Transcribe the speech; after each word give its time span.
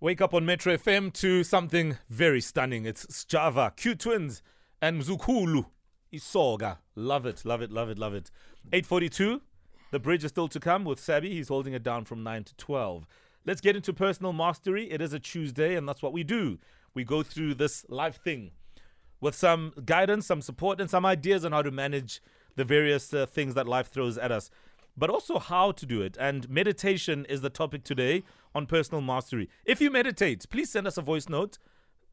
Wake 0.00 0.20
up 0.20 0.32
on 0.32 0.46
Metro 0.46 0.76
FM 0.76 1.12
to 1.14 1.42
something 1.42 1.98
very 2.08 2.40
stunning. 2.40 2.86
It's 2.86 3.24
Java, 3.24 3.72
Q 3.76 3.96
Twins, 3.96 4.42
and 4.80 5.02
Mzukulu 5.02 5.66
Isoga. 6.12 6.76
Love 6.94 7.26
it, 7.26 7.44
love 7.44 7.62
it, 7.62 7.72
love 7.72 7.90
it, 7.90 7.98
love 7.98 8.14
it. 8.14 8.30
842. 8.72 9.42
The 9.90 9.98
bridge 9.98 10.22
is 10.22 10.30
still 10.30 10.46
to 10.46 10.60
come 10.60 10.84
with 10.84 11.00
Sabi. 11.00 11.34
He's 11.34 11.48
holding 11.48 11.72
it 11.72 11.82
down 11.82 12.04
from 12.04 12.22
9 12.22 12.44
to 12.44 12.54
12. 12.54 13.08
Let's 13.44 13.60
get 13.60 13.74
into 13.74 13.92
personal 13.92 14.32
mastery. 14.32 14.88
It 14.88 15.00
is 15.00 15.12
a 15.12 15.18
Tuesday, 15.18 15.74
and 15.74 15.88
that's 15.88 16.00
what 16.00 16.12
we 16.12 16.22
do. 16.22 16.60
We 16.94 17.02
go 17.02 17.24
through 17.24 17.54
this 17.54 17.84
life 17.88 18.22
thing 18.22 18.52
with 19.20 19.34
some 19.34 19.72
guidance, 19.84 20.26
some 20.26 20.42
support, 20.42 20.80
and 20.80 20.88
some 20.88 21.04
ideas 21.04 21.44
on 21.44 21.50
how 21.50 21.62
to 21.62 21.72
manage 21.72 22.22
the 22.54 22.64
various 22.64 23.12
uh, 23.12 23.26
things 23.26 23.54
that 23.54 23.66
life 23.66 23.88
throws 23.88 24.16
at 24.16 24.30
us, 24.30 24.48
but 24.98 25.10
also 25.10 25.38
how 25.38 25.70
to 25.72 25.86
do 25.86 26.02
it. 26.02 26.16
And 26.18 26.50
meditation 26.50 27.24
is 27.26 27.40
the 27.40 27.50
topic 27.50 27.84
today 27.84 28.24
on 28.54 28.66
personal 28.66 29.00
mastery. 29.00 29.48
If 29.64 29.80
you 29.80 29.90
meditate, 29.90 30.46
please 30.50 30.70
send 30.70 30.86
us 30.86 30.96
a 30.96 31.02
voice 31.02 31.28
note 31.28 31.58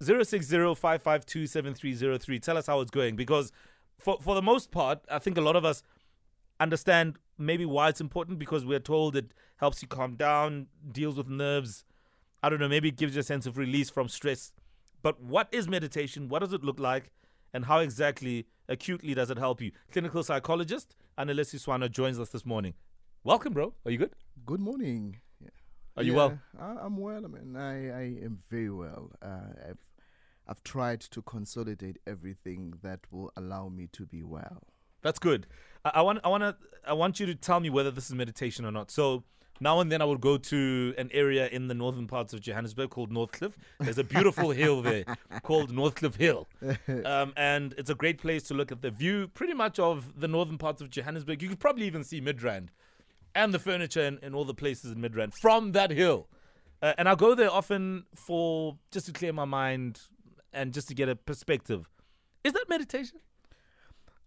0605527303. 0.02 2.42
Tell 2.42 2.58
us 2.58 2.66
how 2.68 2.82
it's 2.82 2.92
going 2.92 3.16
because 3.16 3.54
for 3.98 4.18
for 4.22 4.36
the 4.36 4.42
most 4.42 4.72
part, 4.72 5.00
I 5.10 5.20
think 5.20 5.38
a 5.38 5.42
lot 5.42 5.56
of 5.56 5.64
us 5.66 5.84
understand 6.60 7.18
maybe 7.38 7.66
why 7.66 7.90
it's 7.90 8.02
important 8.02 8.40
because 8.40 8.66
we're 8.66 8.80
told 8.80 9.16
it 9.16 9.32
helps 9.58 9.82
you 9.82 9.88
calm 9.88 10.16
down, 10.16 10.68
deals 10.92 11.18
with 11.18 11.28
nerves. 11.28 11.86
I 12.44 12.50
don't 12.50 12.60
know, 12.60 12.68
maybe 12.68 12.90
it 12.90 12.98
gives 12.98 13.16
you 13.16 13.22
a 13.22 13.24
sense 13.24 13.46
of 13.46 13.58
release 13.58 13.90
from 13.90 14.10
stress. 14.10 14.52
But 15.02 15.22
what 15.22 15.48
is 15.52 15.68
meditation? 15.68 16.30
What 16.30 16.40
does 16.40 16.54
it 16.54 16.64
look 16.64 16.80
like? 16.80 17.12
And 17.56 17.64
how 17.64 17.80
exactly 17.80 18.48
acutely 18.68 19.14
does 19.14 19.30
it 19.30 19.38
help 19.38 19.62
you? 19.62 19.72
Clinical 19.90 20.22
psychologist 20.24 20.94
Anele 21.18 21.40
Siswana 21.40 21.90
joins 21.90 22.20
us 22.20 22.28
this 22.28 22.46
morning. 22.46 22.74
Welcome, 23.24 23.54
bro. 23.54 23.74
Are 23.86 23.92
you 23.92 23.98
good? 23.98 24.12
Good 24.46 24.60
morning. 24.60 25.22
Yeah. 25.42 25.52
Are 25.96 26.04
you 26.04 26.16
well? 26.16 26.38
I, 26.60 26.76
I'm 26.82 26.98
well. 26.98 27.24
I 27.24 27.30
mean, 27.30 27.56
I, 27.56 27.92
I 27.92 28.02
am 28.26 28.40
very 28.50 28.70
well. 28.70 29.10
Uh, 29.22 29.70
I've 29.70 29.80
I've 30.50 30.62
tried 30.66 31.00
to 31.00 31.22
consolidate 31.22 31.98
everything 32.06 32.74
that 32.84 33.00
will 33.10 33.32
allow 33.38 33.70
me 33.70 33.88
to 33.94 34.06
be 34.06 34.22
well. 34.22 34.62
That's 35.02 35.18
good. 35.18 35.48
I, 35.86 35.92
I 35.96 36.02
want 36.02 36.20
I 36.26 36.28
want 36.28 36.44
to 36.44 36.58
I 36.86 36.92
want 36.92 37.22
you 37.22 37.26
to 37.26 37.36
tell 37.36 37.62
me 37.62 37.70
whether 37.70 37.90
this 37.90 38.10
is 38.10 38.16
meditation 38.16 38.66
or 38.66 38.72
not. 38.74 38.92
So 38.92 39.24
now 39.60 39.80
and 39.80 39.92
then 39.92 40.02
I 40.02 40.06
would 40.06 40.22
go 40.22 40.38
to 40.38 40.94
an 40.98 41.10
area 41.14 41.48
in 41.48 41.68
the 41.68 41.74
northern 41.74 42.08
parts 42.08 42.34
of 42.34 42.42
Johannesburg 42.42 42.90
called 42.90 43.12
Northcliffe. 43.12 43.58
There's 43.80 43.98
a 43.98 44.04
beautiful 44.04 44.52
hill 44.62 44.82
there 44.82 45.06
called 45.44 45.72
Northcliffe 45.72 46.16
Hill. 46.16 46.48
Um, 47.06 47.34
and 47.38 47.74
it's 47.78 47.90
a 47.90 47.96
great 47.96 48.20
place 48.20 48.44
to 48.44 48.54
look 48.54 48.72
at 48.72 48.82
the 48.82 48.92
view 48.92 49.28
pretty 49.30 49.54
much 49.54 49.80
of 49.80 50.20
the 50.20 50.28
northern 50.28 50.58
parts 50.58 50.82
of 50.82 50.90
Johannesburg. 50.90 51.42
You 51.42 51.50
could 51.50 51.60
probably 51.60 51.86
even 51.86 52.04
see 52.04 52.22
Midrand 52.22 52.68
and 53.34 53.54
the 53.54 53.60
furniture 53.60 54.02
in, 54.02 54.20
in 54.22 54.34
all 54.34 54.46
the 54.46 54.54
places 54.54 54.92
in 54.92 54.98
Midrand 54.98 55.34
from 55.42 55.72
that 55.74 55.92
hill. 55.92 56.28
Uh, 56.82 56.94
and 56.98 57.08
I'll 57.08 57.16
go 57.16 57.36
there 57.36 57.52
often 57.52 58.06
for 58.14 58.78
just 58.92 59.06
to 59.08 59.12
clear 59.12 59.34
my 59.34 59.46
mind 59.46 60.02
and 60.54 60.74
just 60.74 60.88
to 60.90 60.94
get 60.94 61.10
a 61.10 61.16
perspective. 61.16 61.90
Is 62.44 62.54
that 62.54 62.66
meditation? 62.70 63.20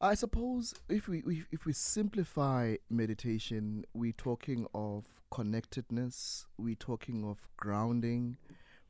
I 0.01 0.15
suppose 0.15 0.75
if 0.89 1.09
we, 1.09 1.23
we 1.23 1.45
if 1.51 1.67
we 1.67 1.73
simplify 1.73 2.77
meditation, 2.89 3.85
we're 3.95 4.13
talking 4.13 4.67
of 4.73 5.05
connectedness, 5.31 6.47
we're 6.57 6.77
talking 6.77 7.25
of 7.25 7.39
grounding, 7.57 8.37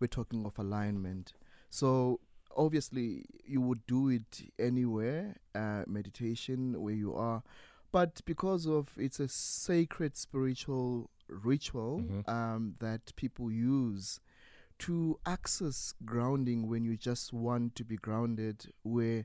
we're 0.00 0.06
talking 0.08 0.44
of 0.44 0.58
alignment. 0.58 1.32
So 1.70 2.20
obviously, 2.54 3.24
you 3.46 3.60
would 3.62 3.86
do 3.86 4.08
it 4.10 4.42
anywhere, 4.58 5.36
uh, 5.54 5.84
meditation 5.86 6.80
where 6.82 6.94
you 6.94 7.14
are, 7.14 7.42
but 7.90 8.20
because 8.26 8.66
of 8.66 8.90
it's 8.98 9.18
a 9.18 9.28
sacred 9.28 10.14
spiritual 10.16 11.08
ritual 11.28 12.00
Mhm. 12.00 12.28
um, 12.28 12.74
that 12.80 13.14
people 13.16 13.50
use 13.50 14.20
to 14.80 15.18
access 15.26 15.92
grounding 16.04 16.68
when 16.68 16.84
you 16.84 16.96
just 16.96 17.32
want 17.32 17.74
to 17.76 17.84
be 17.84 17.96
grounded, 17.96 18.72
where 18.82 19.24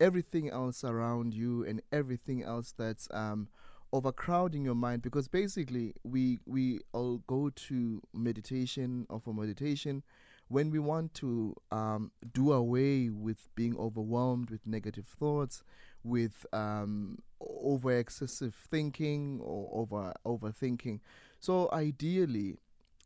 everything 0.00 0.50
else 0.50 0.82
around 0.82 1.34
you 1.34 1.64
and 1.64 1.82
everything 1.92 2.42
else 2.42 2.74
that's 2.76 3.08
um, 3.12 3.48
overcrowding 3.92 4.64
your 4.64 4.74
mind 4.74 5.02
because 5.02 5.28
basically 5.28 5.94
we 6.04 6.38
we 6.46 6.80
all 6.92 7.18
go 7.26 7.50
to 7.50 8.00
meditation 8.14 9.06
or 9.08 9.20
for 9.20 9.34
meditation 9.34 10.02
when 10.48 10.70
we 10.70 10.80
want 10.80 11.14
to 11.14 11.54
um, 11.70 12.10
do 12.32 12.52
away 12.52 13.08
with 13.08 13.48
being 13.54 13.76
overwhelmed 13.78 14.50
with 14.50 14.66
negative 14.66 15.06
thoughts 15.06 15.62
with 16.02 16.44
um, 16.52 17.18
over 17.40 17.96
excessive 17.96 18.54
thinking 18.54 19.40
or 19.42 19.68
over 19.72 20.12
overthinking. 20.26 21.00
So 21.38 21.68
ideally 21.72 22.56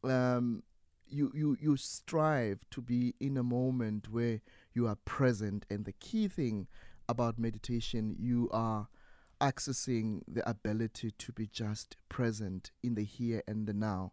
um, 0.02 0.62
you, 1.06 1.30
you 1.34 1.56
you 1.60 1.76
strive 1.76 2.60
to 2.70 2.80
be 2.80 3.14
in 3.20 3.36
a 3.36 3.42
moment 3.42 4.10
where 4.10 4.40
you 4.74 4.86
are 4.86 4.96
present. 5.04 5.64
And 5.70 5.84
the 5.84 5.92
key 5.92 6.28
thing 6.28 6.66
about 7.08 7.38
meditation 7.38 8.16
you 8.18 8.48
are 8.52 8.88
accessing 9.40 10.22
the 10.26 10.48
ability 10.48 11.12
to 11.18 11.32
be 11.32 11.46
just 11.46 11.96
present 12.08 12.70
in 12.82 12.94
the 12.94 13.04
here 13.04 13.42
and 13.46 13.66
the 13.66 13.74
now. 13.74 14.12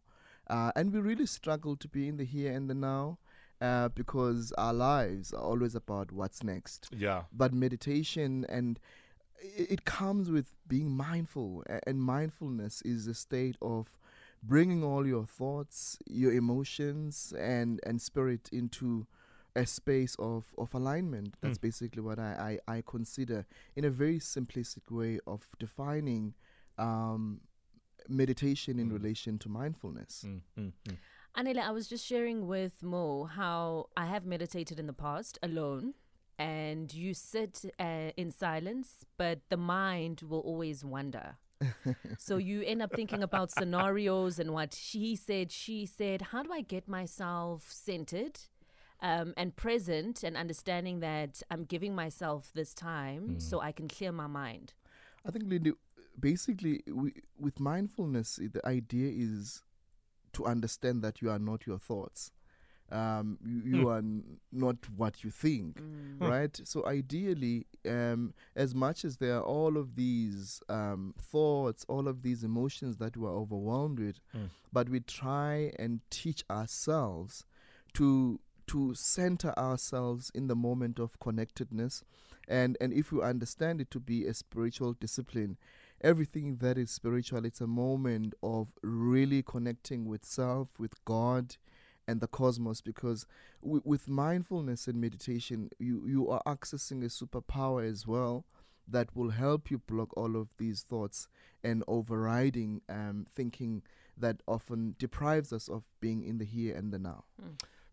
Uh, 0.49 0.71
and 0.75 0.91
we 0.91 0.99
really 0.99 1.25
struggle 1.25 1.75
to 1.77 1.87
be 1.87 2.07
in 2.07 2.17
the 2.17 2.25
here 2.25 2.51
and 2.51 2.69
the 2.69 2.73
now 2.73 3.17
uh, 3.61 3.87
because 3.89 4.51
our 4.57 4.73
lives 4.73 5.33
are 5.33 5.41
always 5.41 5.75
about 5.75 6.11
what's 6.11 6.43
next. 6.43 6.89
Yeah. 6.95 7.23
but 7.31 7.53
meditation 7.53 8.45
and 8.49 8.79
it 9.43 9.85
comes 9.85 10.29
with 10.29 10.53
being 10.67 10.91
mindful 10.91 11.63
and 11.87 12.01
mindfulness 12.01 12.81
is 12.83 13.07
a 13.07 13.13
state 13.13 13.55
of 13.61 13.97
bringing 14.43 14.83
all 14.83 15.05
your 15.05 15.25
thoughts 15.25 15.97
your 16.07 16.33
emotions 16.33 17.33
and 17.39 17.79
and 17.83 18.01
spirit 18.01 18.49
into 18.51 19.07
a 19.55 19.65
space 19.65 20.15
of 20.19 20.53
of 20.57 20.73
alignment 20.73 21.35
that's 21.41 21.57
Mm. 21.57 21.61
basically 21.61 22.01
what 22.01 22.19
I, 22.19 22.59
I 22.67 22.77
i 22.77 22.81
consider 22.85 23.45
in 23.75 23.83
a 23.85 23.89
very 23.89 24.19
simplistic 24.19 24.89
way 24.89 25.19
of 25.27 25.47
defining 25.59 26.33
um 26.77 27.41
meditation 28.07 28.79
in 28.79 28.89
Mm. 28.89 28.93
relation 28.93 29.37
to 29.39 29.49
mindfulness 29.49 30.23
Mm, 30.25 30.41
mm, 30.57 30.71
mm. 30.89 30.97
I 31.35 31.71
was 31.71 31.87
just 31.87 32.05
sharing 32.05 32.47
with 32.47 32.83
Mo 32.83 33.25
how 33.25 33.87
I 33.95 34.05
have 34.05 34.25
meditated 34.25 34.79
in 34.79 34.87
the 34.87 34.93
past 34.93 35.37
alone, 35.41 35.93
and 36.37 36.93
you 36.93 37.13
sit 37.13 37.63
uh, 37.79 38.11
in 38.17 38.31
silence, 38.31 39.05
but 39.17 39.39
the 39.49 39.57
mind 39.57 40.21
will 40.29 40.39
always 40.41 40.83
wander. 40.83 41.37
so 42.17 42.37
you 42.37 42.63
end 42.63 42.81
up 42.81 42.91
thinking 42.91 43.23
about 43.23 43.49
scenarios 43.51 44.39
and 44.39 44.51
what 44.51 44.73
she 44.73 45.15
said, 45.15 45.51
she 45.51 45.85
said. 45.85 46.21
How 46.31 46.43
do 46.43 46.51
I 46.51 46.61
get 46.61 46.87
myself 46.87 47.71
centered 47.71 48.39
um, 49.01 49.33
and 49.37 49.55
present 49.55 50.23
and 50.23 50.37
understanding 50.37 50.99
that 50.99 51.41
I'm 51.49 51.63
giving 51.65 51.95
myself 51.95 52.51
this 52.53 52.73
time 52.73 53.39
so 53.39 53.59
I 53.59 53.71
can 53.71 53.87
clear 53.87 54.11
my 54.11 54.27
mind? 54.27 54.73
I 55.25 55.31
think 55.31 55.45
Lindy, 55.47 55.73
basically 56.19 56.81
we, 56.87 57.13
with 57.39 57.59
mindfulness, 57.59 58.39
the 58.41 58.65
idea 58.65 59.11
is 59.13 59.63
to 60.33 60.45
understand 60.45 61.01
that 61.03 61.21
you 61.21 61.29
are 61.29 61.39
not 61.39 61.65
your 61.67 61.77
thoughts. 61.79 62.31
Um, 62.91 63.37
you, 63.45 63.77
you 63.79 63.87
are 63.89 63.99
n- 63.99 64.39
not 64.51 64.75
what 64.97 65.23
you 65.23 65.29
think, 65.29 65.79
Mm. 65.79 66.19
right? 66.19 66.59
So 66.65 66.85
ideally, 66.85 67.65
um, 67.87 68.33
as 68.53 68.75
much 68.75 69.05
as 69.05 69.15
there 69.17 69.37
are 69.37 69.43
all 69.43 69.77
of 69.77 69.95
these 69.95 70.61
um, 70.67 71.13
thoughts, 71.17 71.85
all 71.87 72.09
of 72.09 72.21
these 72.21 72.43
emotions 72.43 72.97
that 72.97 73.15
we 73.15 73.25
are 73.25 73.31
overwhelmed 73.43 73.99
with, 73.99 74.19
Mm. 74.35 74.49
but 74.73 74.89
we 74.89 74.99
try 74.99 75.71
and 75.79 76.01
teach 76.09 76.43
ourselves 76.49 77.45
to 77.93 78.39
to 78.71 78.93
center 78.93 79.53
ourselves 79.57 80.31
in 80.33 80.47
the 80.47 80.55
moment 80.55 80.99
of 80.99 81.19
connectedness. 81.19 82.03
And 82.47 82.77
and 82.81 82.91
if 82.93 83.11
we 83.11 83.21
understand 83.21 83.81
it 83.81 83.91
to 83.91 83.99
be 83.99 84.25
a 84.25 84.33
spiritual 84.33 84.93
discipline 84.93 85.57
everything 86.03 86.57
that 86.57 86.77
is 86.77 86.89
spiritual 86.89 87.45
it's 87.45 87.61
a 87.61 87.67
moment 87.67 88.33
of 88.41 88.69
really 88.81 89.43
connecting 89.43 90.05
with 90.05 90.25
self 90.25 90.69
with 90.79 90.93
god 91.05 91.55
and 92.07 92.19
the 92.19 92.27
cosmos 92.27 92.81
because 92.81 93.25
w- 93.61 93.81
with 93.85 94.07
mindfulness 94.07 94.87
and 94.87 94.99
meditation 94.99 95.69
you 95.79 96.03
you 96.07 96.27
are 96.29 96.41
accessing 96.45 97.03
a 97.03 97.07
superpower 97.07 97.87
as 97.87 98.07
well 98.07 98.45
that 98.87 99.15
will 99.15 99.29
help 99.29 99.69
you 99.69 99.77
block 99.77 100.09
all 100.17 100.35
of 100.35 100.49
these 100.57 100.81
thoughts 100.81 101.27
and 101.63 101.83
overriding 101.87 102.81
um, 102.89 103.25
thinking 103.33 103.81
that 104.17 104.41
often 104.47 104.95
deprives 104.97 105.53
us 105.53 105.69
of 105.69 105.83
being 105.99 106.23
in 106.23 106.39
the 106.39 106.45
here 106.45 106.75
and 106.75 106.91
the 106.91 106.99
now 106.99 107.23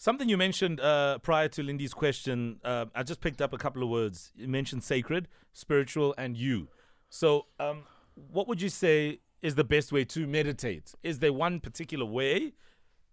Something 0.00 0.28
you 0.28 0.36
mentioned 0.36 0.80
uh, 0.80 1.18
prior 1.18 1.48
to 1.48 1.62
Lindy's 1.64 1.92
question, 1.92 2.60
uh, 2.64 2.86
I 2.94 3.02
just 3.02 3.20
picked 3.20 3.42
up 3.42 3.52
a 3.52 3.58
couple 3.58 3.82
of 3.82 3.88
words. 3.88 4.30
You 4.36 4.46
mentioned 4.46 4.84
sacred, 4.84 5.26
spiritual, 5.52 6.14
and 6.16 6.36
you. 6.36 6.68
So, 7.10 7.46
um, 7.58 7.82
what 8.14 8.46
would 8.46 8.62
you 8.62 8.68
say 8.68 9.18
is 9.42 9.56
the 9.56 9.64
best 9.64 9.90
way 9.90 10.04
to 10.04 10.24
meditate? 10.28 10.94
Is 11.02 11.18
there 11.18 11.32
one 11.32 11.58
particular 11.58 12.04
way 12.04 12.52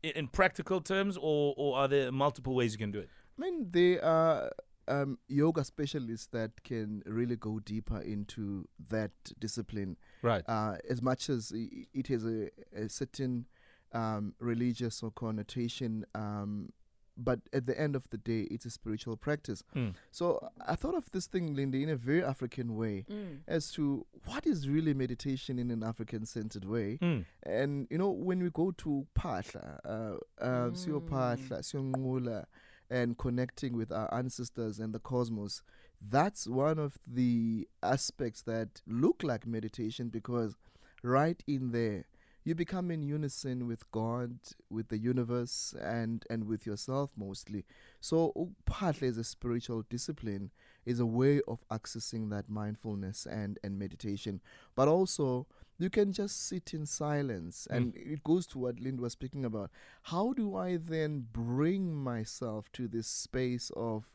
in, 0.04 0.12
in 0.12 0.28
practical 0.28 0.80
terms, 0.80 1.18
or, 1.18 1.56
or 1.58 1.76
are 1.76 1.88
there 1.88 2.12
multiple 2.12 2.54
ways 2.54 2.74
you 2.74 2.78
can 2.78 2.92
do 2.92 3.00
it? 3.00 3.10
I 3.36 3.42
mean, 3.42 3.68
there 3.72 4.06
are 4.06 4.52
um, 4.88 5.18
yoga 5.28 5.64
specialists 5.64 6.28
that 6.34 6.64
can 6.64 7.02
really 7.08 7.36
go 7.36 7.60
deeper 7.60 8.00
into 8.00 8.68
that 8.90 9.12
discipline. 9.40 9.98
Right. 10.22 10.44
Uh, 10.48 10.76
as 10.88 11.02
much 11.02 11.32
as 11.32 11.52
it 11.52 12.08
has 12.08 12.26
a, 12.26 12.52
a 12.76 12.90
certain 12.90 13.48
um, 13.96 14.34
religious 14.40 15.02
or 15.04 15.12
connotation. 15.12 16.06
Um, 16.14 16.72
but 17.18 17.40
at 17.54 17.66
the 17.66 17.80
end 17.80 17.96
of 17.96 18.10
the 18.10 18.18
day, 18.18 18.42
it's 18.52 18.66
a 18.66 18.70
spiritual 18.70 19.16
practice. 19.16 19.64
Mm. 19.74 19.94
So 20.12 20.50
I 20.68 20.76
thought 20.76 20.96
of 20.96 21.10
this 21.12 21.28
thing, 21.28 21.56
Lindy, 21.56 21.82
in 21.82 21.88
a 21.90 21.96
very 21.96 22.22
African 22.22 22.76
way 22.76 23.06
Mm. 23.10 23.38
as 23.48 23.72
to 23.72 24.06
what 24.26 24.46
is 24.46 24.68
really 24.68 24.94
meditation 24.94 25.58
in 25.58 25.72
an 25.72 25.82
African 25.82 26.26
centered 26.26 26.66
way. 26.66 26.98
Mm. 27.02 27.24
And 27.44 27.88
you 27.90 27.98
know, 27.98 28.10
when 28.12 28.44
we 28.44 28.50
go 28.50 28.72
to 28.72 29.08
Phahla, 29.18 29.80
uh, 29.86 30.18
uh, 30.44 30.72
Siyo 30.72 31.00
Mm. 31.02 31.10
Phahla, 31.10 31.60
Siyo 31.62 32.46
and 32.90 33.18
connecting 33.18 33.78
with 33.78 33.92
our 33.94 34.14
ancestors 34.14 34.80
and 34.82 34.94
the 34.94 35.00
cosmos, 35.00 35.62
that's 36.02 36.48
one 36.48 36.78
of 36.78 37.00
the 37.08 37.66
aspects 37.82 38.42
that 38.44 38.82
look 38.86 39.24
like 39.24 39.48
meditation 39.48 40.10
because 40.10 40.56
right 41.02 41.42
in 41.48 41.72
there, 41.72 42.04
you 42.46 42.56
become 42.56 42.92
in 42.92 43.02
unison 43.04 43.68
with 43.68 43.92
God, 43.92 44.38
with 44.70 44.88
the 44.90 44.98
universe, 44.98 45.74
and, 45.82 46.24
and 46.30 46.46
with 46.46 46.66
yourself 46.66 47.10
mostly. 47.18 47.66
So, 48.00 48.52
partly 48.66 49.08
is 49.10 49.18
a 49.18 49.24
spiritual 49.24 49.84
discipline, 49.90 50.52
is 50.86 51.00
a 51.00 51.06
way 51.06 51.42
of 51.48 51.68
accessing 51.70 52.30
that 52.30 52.48
mindfulness 52.50 53.26
and, 53.26 53.60
and 53.64 53.78
meditation. 53.78 54.42
But 54.76 54.88
also, 54.88 55.48
you 55.78 55.90
can 55.90 56.14
just 56.14 56.48
sit 56.48 56.74
in 56.74 56.86
silence. 56.86 57.68
And 57.70 57.94
it 57.98 58.24
goes 58.24 58.46
to 58.48 58.60
what 58.60 58.80
Lind 58.80 59.02
was 59.02 59.14
speaking 59.14 59.44
about. 59.44 59.72
How 60.04 60.32
do 60.32 60.56
I 60.56 60.78
then 60.78 61.26
bring 61.34 61.94
myself 61.96 62.72
to 62.74 62.88
this 62.88 63.08
space 63.08 63.72
of 63.76 64.06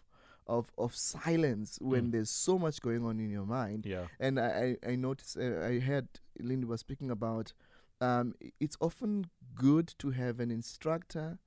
of 0.46 0.72
of 0.78 0.96
silence 0.96 1.78
when 1.80 2.06
Mm. 2.08 2.12
there's 2.12 2.30
so 2.30 2.58
much 2.58 2.80
going 2.80 3.04
on 3.04 3.20
in 3.20 3.30
your 3.30 3.44
mind? 3.46 3.84
Yeah. 3.86 4.06
And 4.18 4.40
I, 4.40 4.76
I, 4.84 4.92
I 4.92 4.96
noticed, 4.96 5.36
uh, 5.36 5.60
I 5.62 5.78
heard 5.80 6.08
Lindy 6.40 6.64
was 6.66 6.80
speaking 6.80 7.10
about 7.10 7.52
um, 8.00 8.34
it's 8.58 8.76
often 8.80 9.26
good 9.54 9.88
to 9.98 10.10
have 10.10 10.40
an 10.40 10.50
instructor 10.50 11.38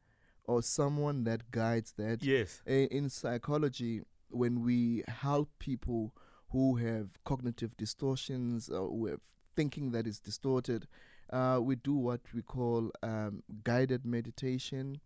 or 0.46 0.62
someone 0.62 1.24
that 1.24 1.52
guides 1.52 1.94
that. 1.98 2.24
Yes. 2.24 2.62
I- 2.68 2.88
In 2.92 3.10
psychology, 3.10 4.02
when 4.30 4.62
we 4.64 5.04
help 5.08 5.50
people 5.60 6.14
who 6.50 6.76
have 6.76 7.18
cognitive 7.24 7.76
distortions 7.78 8.70
or 8.70 8.90
who 8.90 9.06
have 9.08 9.22
thinking 9.56 9.92
that 9.92 10.06
is 10.08 10.20
distorted, 10.20 10.88
uh, 11.32 11.60
we 11.62 11.76
do 11.76 11.96
what 11.96 12.22
we 12.34 12.42
call 12.42 12.92
um, 13.02 13.44
guided 13.64 14.06
meditation 14.06 15.00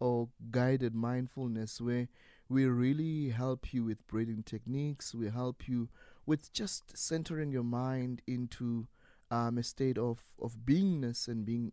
or 0.00 0.28
guided 0.50 0.94
mindfulness, 0.94 1.80
where 1.80 2.08
we 2.48 2.66
really 2.66 3.30
help 3.30 3.72
you 3.72 3.84
with 3.84 4.06
breathing 4.06 4.42
techniques. 4.42 5.14
We 5.14 5.28
help 5.30 5.66
you 5.68 5.88
with 6.26 6.52
just 6.52 6.96
centering 6.96 7.50
your 7.52 7.64
mind 7.64 8.20
into 8.26 8.86
um, 9.30 9.58
a 9.58 9.62
state 9.62 9.98
of, 9.98 10.20
of 10.40 10.58
beingness 10.64 11.28
and 11.28 11.44
being 11.44 11.72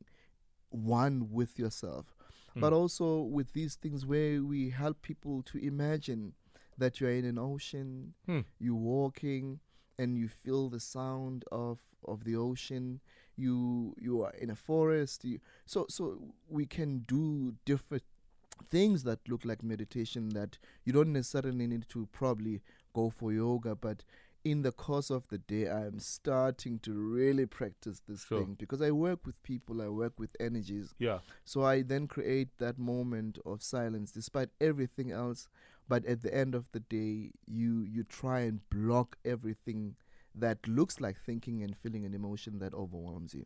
one 0.70 1.30
with 1.32 1.60
yourself. 1.60 2.16
But 2.56 2.74
Mm. 2.74 2.78
also 2.78 3.22
with 3.22 3.54
these 3.54 3.76
things 3.76 4.06
where 4.06 4.44
we 4.44 4.70
help 4.72 5.02
people 5.02 5.42
to 5.44 5.58
imagine 5.58 6.34
that 6.78 7.00
you're 7.00 7.12
in 7.14 7.26
an 7.26 7.38
ocean, 7.38 8.14
Hmm. 8.26 8.42
you're 8.60 8.76
walking, 8.76 9.60
and 9.98 10.18
you 10.18 10.28
feel 10.28 10.70
the 10.70 10.80
sound 10.80 11.46
of, 11.52 11.80
of 12.06 12.24
the 12.24 12.36
ocean. 12.36 13.00
You 13.38 13.96
you 14.00 14.22
are 14.24 14.34
in 14.34 14.50
a 14.50 14.56
forest. 14.56 15.24
You, 15.24 15.40
so 15.66 15.86
so 15.90 16.34
we 16.50 16.66
can 16.66 17.00
do 17.08 17.56
different 17.66 18.04
things 18.70 19.04
that 19.04 19.20
look 19.30 19.46
like 19.46 19.64
meditation 19.64 20.30
that 20.30 20.58
you 20.86 20.94
don't 20.94 21.14
necessarily 21.14 21.68
need 21.68 21.86
to 21.90 22.08
probably 22.12 22.62
go 22.94 23.10
for 23.10 23.32
yoga, 23.34 23.76
but 23.76 24.04
in 24.44 24.64
the 24.64 24.72
course 24.72 25.10
of 25.12 25.28
the 25.28 25.38
day, 25.38 25.70
I'm 25.70 26.00
starting 26.00 26.80
to 26.80 26.94
really 26.94 27.46
practice 27.46 28.02
this 28.08 28.24
Sure. 28.26 28.40
thing 28.40 28.56
because 28.56 28.82
I 28.82 28.92
work 28.92 29.26
with 29.26 29.42
people, 29.44 29.82
I 29.82 29.88
work 29.90 30.20
with 30.20 30.36
energies. 30.40 30.94
Yeah. 30.98 31.20
So 31.46 31.64
I 31.64 31.84
then 31.84 32.08
create 32.08 32.58
that 32.58 32.80
moment 32.80 33.38
of 33.46 33.62
silence 33.62 34.12
despite 34.12 34.50
everything 34.60 35.12
else. 35.12 35.48
But 35.88 36.06
at 36.06 36.22
the 36.22 36.34
end 36.34 36.56
of 36.56 36.66
the 36.72 36.80
day, 36.80 37.32
you 37.46 37.82
you 37.84 38.04
try 38.04 38.42
and 38.42 38.62
block 38.70 39.18
everything 39.26 39.96
that 40.34 40.66
looks 40.68 41.02
like 41.02 41.18
thinking 41.20 41.62
and 41.62 41.76
feeling 41.76 42.06
an 42.06 42.14
emotion 42.14 42.60
that 42.60 42.74
overwhelms 42.74 43.34
you. 43.34 43.46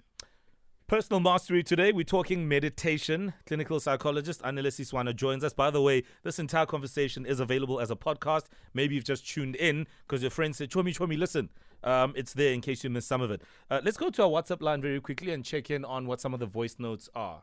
Personal 0.87 1.19
mastery 1.19 1.63
today. 1.63 1.91
We're 1.91 2.03
talking 2.03 2.47
meditation. 2.47 3.33
Clinical 3.47 3.79
psychologist 3.79 4.43
Anele 4.43 4.67
Siswana 4.67 5.15
joins 5.15 5.43
us. 5.43 5.51
By 5.51 5.71
the 5.71 5.81
way, 5.81 6.03
this 6.21 6.37
entire 6.37 6.67
conversation 6.67 7.25
is 7.25 7.39
available 7.39 7.79
as 7.79 7.89
a 7.89 7.95
podcast. 7.95 8.43
Maybe 8.75 8.93
you've 8.93 9.03
just 9.03 9.27
tuned 9.27 9.55
in 9.55 9.87
because 10.07 10.21
your 10.21 10.29
friend 10.29 10.55
said, 10.55 10.69
Chomi, 10.69 10.95
Chomi, 10.95 11.17
listen. 11.17 11.49
Um, 11.83 12.13
it's 12.15 12.33
there 12.33 12.53
in 12.53 12.61
case 12.61 12.83
you 12.83 12.91
missed 12.91 13.07
some 13.07 13.21
of 13.21 13.31
it. 13.31 13.41
Uh, 13.71 13.81
let's 13.83 13.97
go 13.97 14.11
to 14.11 14.23
our 14.25 14.29
WhatsApp 14.29 14.61
line 14.61 14.79
very 14.79 15.01
quickly 15.01 15.31
and 15.31 15.43
check 15.43 15.71
in 15.71 15.83
on 15.83 16.05
what 16.05 16.21
some 16.21 16.35
of 16.35 16.39
the 16.39 16.45
voice 16.45 16.75
notes 16.77 17.09
are. 17.15 17.41